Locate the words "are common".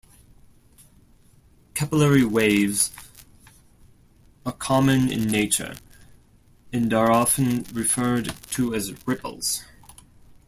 4.47-5.11